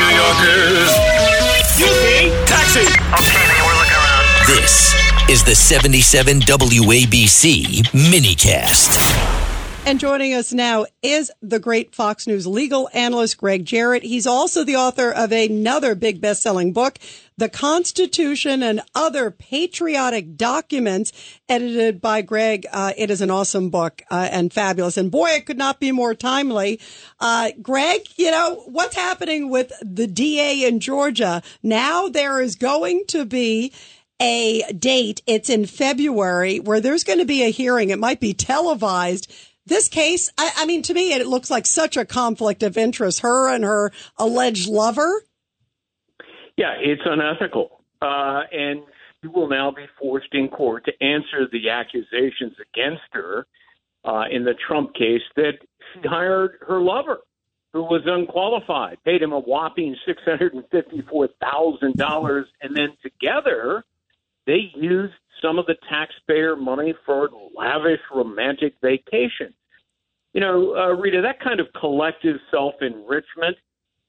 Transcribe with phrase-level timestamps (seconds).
[0.00, 0.90] Listen, all you New Yorkers.
[1.60, 2.46] Excuse me.
[2.46, 2.80] Taxi.
[2.80, 4.24] Okay, man, we're looking around.
[4.46, 4.94] This
[5.28, 9.39] is the 77 WABC minicast.
[9.86, 14.02] And joining us now is the great Fox News legal analyst Gregg Jarrett.
[14.02, 16.98] He's also the author of another big best-selling book,
[17.38, 21.12] The Constitution and Other Patriotic Documents,
[21.48, 22.66] edited by Gregg.
[22.70, 24.98] Uh, it is an awesome book uh, and fabulous.
[24.98, 26.78] And boy, it could not be more timely.
[27.18, 31.42] Uh, Gregg, you know, what's happening with the DA in Georgia?
[31.62, 33.72] Now there is going to be
[34.20, 35.22] a date.
[35.26, 37.88] It's in February where there's going to be a hearing.
[37.88, 39.32] It might be televised
[39.66, 43.20] this case, I, I, mean, to me, it looks like such a conflict of interest.
[43.20, 45.22] Her and her alleged lover.
[46.56, 48.82] Yeah, it's unethical, uh, and
[49.22, 53.46] she will now be forced in court to answer the accusations against her
[54.04, 55.58] uh, in the Trump case that
[55.94, 57.18] she hired her lover,
[57.72, 62.88] who was unqualified, paid him a whopping six hundred and fifty-four thousand dollars, and then
[63.02, 63.84] together
[64.46, 69.54] they used some of the taxpayer money for lavish romantic vacation.
[70.32, 73.56] You know, uh, Rita, that kind of collective self enrichment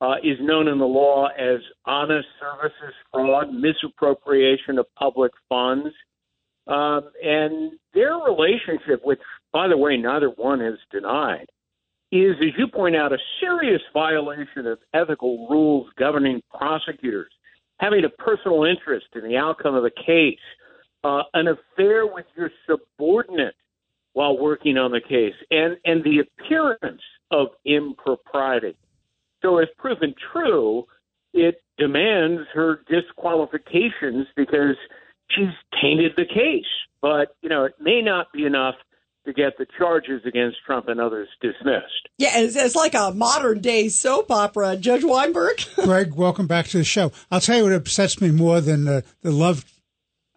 [0.00, 5.88] uh, is known in the law as honest services fraud, misappropriation of public funds.
[6.66, 9.20] Um, and their relationship, which,
[9.52, 11.46] by the way, neither one has denied,
[12.10, 17.32] is, as you point out, a serious violation of ethical rules governing prosecutors,
[17.78, 20.38] having a personal interest in the outcome of a case,
[21.06, 23.54] uh, an affair with your subordinate
[24.12, 28.76] while working on the case, and and the appearance of impropriety.
[29.42, 30.84] So, if proven true,
[31.32, 34.76] it demands her disqualifications because
[35.30, 36.64] she's tainted the case.
[37.00, 38.74] But you know, it may not be enough
[39.26, 42.08] to get the charges against Trump and others dismissed.
[42.16, 44.76] Yeah, it's, it's like a modern day soap opera.
[44.76, 45.60] Judge Weinberg.
[45.76, 47.12] Gregg, welcome back to the show.
[47.30, 49.64] I'll tell you what upsets me more than the, the love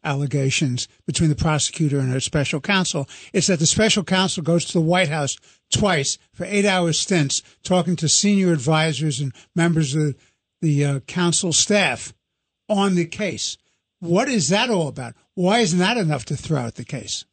[0.03, 3.07] allegations between the prosecutor and her special counsel.
[3.33, 5.37] It's that the special counsel goes to the White House
[5.71, 10.15] twice for eight hour stints talking to senior advisors and members of
[10.61, 12.13] the uh, council staff
[12.67, 13.57] on the case.
[13.99, 15.15] What is that all about?
[15.35, 17.25] Why isn't that enough to throw out the case?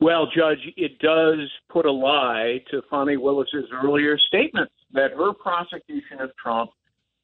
[0.00, 1.38] Well, Judge, it does
[1.70, 6.70] put a lie to Fani Willis's earlier statements that her prosecution of Trump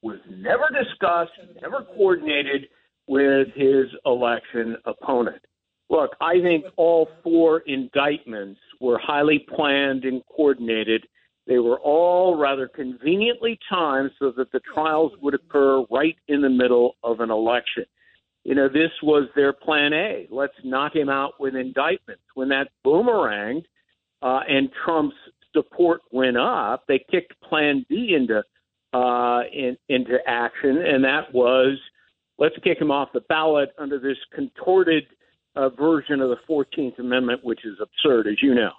[0.02, 2.68] was never discussed, never coordinated
[3.10, 5.42] with his election opponent.
[5.90, 11.04] Look, I think all four indictments were highly planned and coordinated.
[11.48, 16.48] They were all rather conveniently timed so that the trials would occur right in the
[16.48, 17.84] middle of an election.
[18.44, 20.28] You know, this was their plan A.
[20.30, 22.22] Let's knock him out with indictments.
[22.34, 23.64] When that boomeranged
[24.22, 25.16] uh, and Trump's
[25.52, 28.44] support went up, they kicked plan B into
[28.92, 31.76] uh, in, into action, and that was
[32.40, 35.04] let's kick him off the ballot under this contorted
[35.54, 38.70] uh, version of the 14th Amendment, which is absurd, as you know.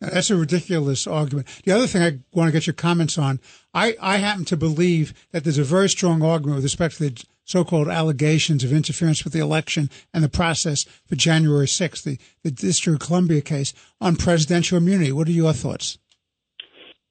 [0.00, 1.48] That's a ridiculous argument.
[1.64, 3.40] The other thing I want to get your comments on,
[3.72, 7.24] I, I happen to believe that there's a very strong argument with respect to the
[7.44, 12.50] so-called allegations of interference with the election and the process for January 6th, the, the
[12.50, 15.12] District of Columbia case on presidential immunity.
[15.12, 15.96] What are your thoughts?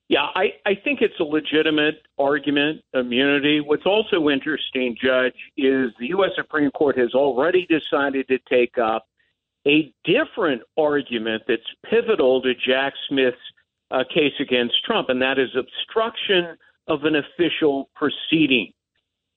[0.07, 3.59] Yeah, I, I think it's a legitimate argument, immunity.
[3.59, 6.31] What's also interesting, Judge, is the U.S.
[6.35, 9.07] Supreme Court has already decided to take up
[9.67, 13.37] a different argument that's pivotal to Jack Smith's
[13.89, 16.55] uh, case against Trump, and that is obstruction
[16.87, 18.71] of an official proceeding.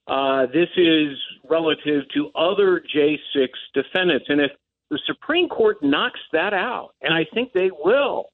[0.06, 1.16] Uh, this is
[1.48, 4.26] relative to other J6 defendants.
[4.28, 4.50] And if
[4.90, 8.26] the Supreme Court knocks that out, and I think they will,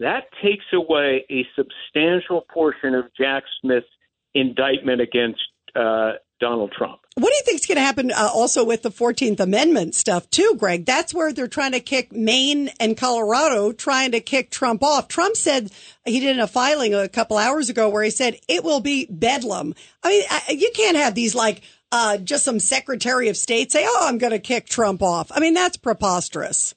[0.00, 3.86] that takes away a substantial portion of Jack Smith's
[4.34, 5.40] indictment against
[5.76, 7.00] uh, Donald Trump.
[7.16, 10.28] What do you think is going to happen uh, also with the 14th Amendment stuff,
[10.30, 10.86] too, Gregg?
[10.86, 15.06] That's where they're trying to kick Maine and Colorado, trying to kick Trump off.
[15.06, 15.70] Trump said
[16.06, 19.74] he did a filing a couple hours ago where he said it will be bedlam.
[20.02, 21.62] I mean, I, you can't have these like
[21.92, 25.30] uh, just some Secretary of State say, oh, I'm going to kick Trump off.
[25.34, 26.74] I mean, that's preposterous.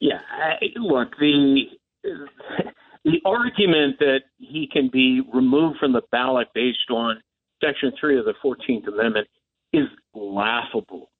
[0.00, 0.20] Yeah.
[0.76, 1.64] Look, the
[3.04, 7.22] the argument that he can be removed from the ballot based on
[7.62, 9.28] Section 3 of the 14th Amendment
[9.72, 11.10] is laughable.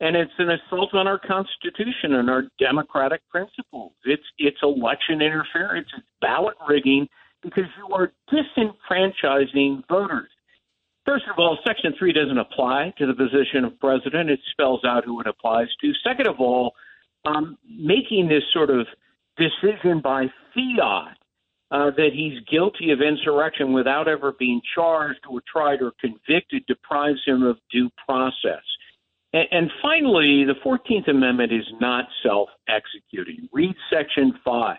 [0.00, 3.92] And it's an assault on our Constitution and our democratic principles.
[4.04, 7.08] It's, it's election interference, it's ballot rigging,
[7.42, 10.30] because you are disenfranchising voters.
[11.04, 14.30] First of all, Section 3 doesn't apply to the position of president.
[14.30, 15.92] It spells out who it applies to.
[16.06, 16.74] Second of all,
[17.24, 18.86] um, making this sort of
[19.38, 21.16] decision by fiat
[21.70, 27.20] uh, that he's guilty of insurrection without ever being charged or tried or convicted deprives
[27.26, 28.62] him of due process.
[29.32, 33.48] And, and finally, the 14th Amendment is not self executing.
[33.52, 34.78] Read Section 5.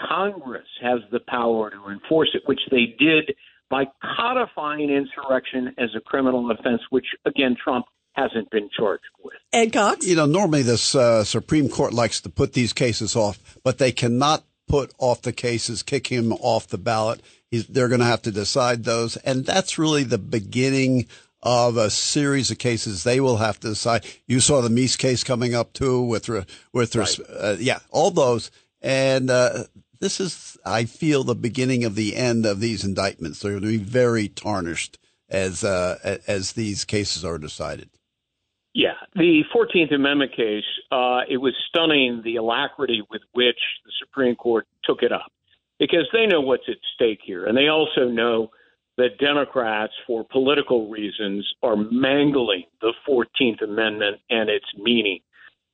[0.00, 3.34] Congress has the power to enforce it, which they did
[3.70, 3.84] by
[4.16, 9.34] codifying insurrection as a criminal offense, which, again, Trump hasn't been charged with.
[9.52, 10.06] Ed Cox?
[10.06, 13.92] You know, normally this uh, Supreme Court likes to put these cases off, but they
[13.92, 17.22] cannot put off the cases, kick him off the ballot.
[17.50, 19.16] He's, they're going to have to decide those.
[19.18, 21.06] And that's really the beginning
[21.42, 24.06] of a series of cases they will have to decide.
[24.26, 26.28] You saw the Meese case coming up too with,
[26.72, 27.18] with, right.
[27.28, 28.50] uh, yeah, all those.
[28.80, 29.64] And, uh,
[30.00, 33.38] this is, I feel, the beginning of the end of these indictments.
[33.38, 34.98] They're going to be very tarnished
[35.32, 37.88] as uh, as these cases are decided.
[39.14, 40.64] The Fourteenth Amendment case.
[40.90, 45.30] Uh, it was stunning the alacrity with which the Supreme Court took it up,
[45.78, 48.50] because they know what's at stake here, and they also know
[48.96, 55.20] that Democrats, for political reasons, are mangling the Fourteenth Amendment and its meaning.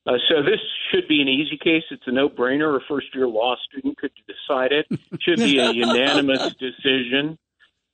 [0.06, 0.60] Uh, so this
[0.90, 1.82] should be an easy case.
[1.90, 2.76] It's a no-brainer.
[2.76, 4.86] A first-year law student could decide it.
[5.20, 7.38] Should be a unanimous decision.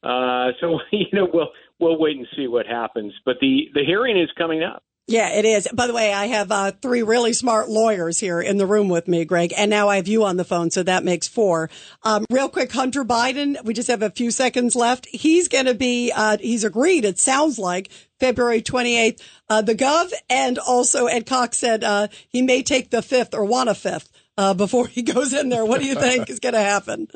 [0.02, 1.50] Uh, so you know we'll
[1.81, 3.12] we'll wait and see what happens.
[3.25, 4.82] But the the hearing is coming up.
[5.06, 5.69] Yeah, it is.
[5.71, 9.06] By the way, I have uh, three really smart lawyers here in the room with
[9.06, 11.69] me, Gregg, and now I have you on the phone, so that makes four.
[12.05, 15.06] Um, real quick, Hunter Biden, we just have a few seconds left.
[15.06, 19.21] He's going to be, uh, he's agreed, it sounds like, February 28th.
[19.51, 23.45] Uh, the Gov and also Ed Cox said uh, he may take the fifth or
[23.45, 25.67] want a fifth uh, before he goes in there.
[25.67, 27.09] What do you think is going to happen?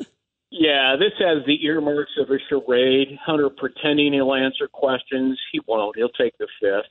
[0.51, 3.17] Yeah, this has the earmarks of a charade.
[3.25, 5.39] Hunter pretending he'll answer questions.
[5.51, 5.95] He won't.
[5.95, 6.85] He'll take the fifth.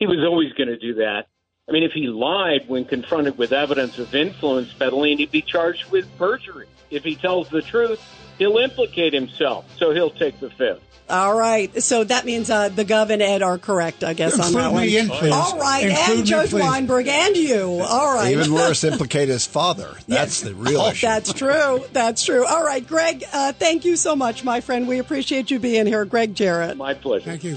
[0.00, 1.26] He was always going to do that.
[1.68, 5.88] I mean, if he lied when confronted with evidence of influence peddling, he'd be charged
[5.90, 6.66] with perjury.
[6.90, 8.00] If he tells the truth,
[8.38, 10.80] he'll implicate himself, so he'll take the fifth.
[11.08, 11.82] All right.
[11.82, 14.72] So that means uh, the Gov and Ed are correct, I guess, Include on that
[14.72, 14.84] one.
[14.88, 15.10] in.
[15.32, 15.84] All right.
[15.90, 16.62] Include and Judge please.
[16.62, 17.80] Weinberg and you.
[17.82, 18.32] All right.
[18.32, 19.92] Even worse, implicate his father.
[20.08, 21.06] That's the real Oh, issue.
[21.06, 21.84] That's true.
[21.92, 22.46] That's true.
[22.46, 24.88] All right, Gregg, uh, thank you so much, my friend.
[24.88, 26.04] We appreciate you being here.
[26.04, 26.76] Gregg Jarrett.
[26.76, 27.24] My pleasure.
[27.26, 27.56] Thank you.